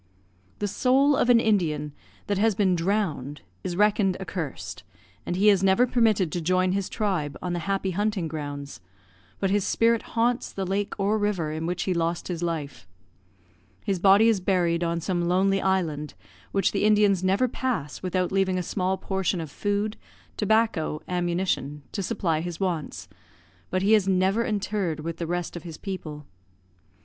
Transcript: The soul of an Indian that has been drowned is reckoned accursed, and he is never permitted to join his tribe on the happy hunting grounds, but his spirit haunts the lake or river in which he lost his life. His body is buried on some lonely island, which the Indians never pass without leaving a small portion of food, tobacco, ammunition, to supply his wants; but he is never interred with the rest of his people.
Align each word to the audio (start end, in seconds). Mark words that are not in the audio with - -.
The 0.57 0.67
soul 0.67 1.15
of 1.15 1.29
an 1.29 1.39
Indian 1.39 1.93
that 2.25 2.39
has 2.39 2.55
been 2.55 2.73
drowned 2.75 3.41
is 3.63 3.75
reckoned 3.75 4.17
accursed, 4.19 4.81
and 5.27 5.35
he 5.35 5.49
is 5.51 5.61
never 5.63 5.85
permitted 5.85 6.31
to 6.31 6.41
join 6.41 6.71
his 6.71 6.89
tribe 6.89 7.37
on 7.39 7.53
the 7.53 7.59
happy 7.69 7.91
hunting 7.91 8.27
grounds, 8.27 8.79
but 9.39 9.51
his 9.51 9.63
spirit 9.63 10.01
haunts 10.17 10.51
the 10.51 10.65
lake 10.65 10.99
or 10.99 11.19
river 11.19 11.51
in 11.51 11.67
which 11.67 11.83
he 11.83 11.93
lost 11.93 12.29
his 12.29 12.41
life. 12.41 12.87
His 13.83 13.99
body 13.99 14.27
is 14.27 14.39
buried 14.39 14.83
on 14.83 15.01
some 15.01 15.27
lonely 15.29 15.61
island, 15.61 16.15
which 16.51 16.71
the 16.71 16.83
Indians 16.83 17.23
never 17.23 17.47
pass 17.47 18.01
without 18.01 18.31
leaving 18.31 18.57
a 18.57 18.63
small 18.63 18.97
portion 18.97 19.39
of 19.39 19.51
food, 19.51 19.97
tobacco, 20.35 21.03
ammunition, 21.07 21.83
to 21.91 22.01
supply 22.01 22.39
his 22.41 22.59
wants; 22.59 23.07
but 23.69 23.83
he 23.83 23.93
is 23.93 24.07
never 24.07 24.43
interred 24.43 25.01
with 25.01 25.17
the 25.17 25.27
rest 25.27 25.55
of 25.55 25.61
his 25.61 25.77
people. 25.77 26.25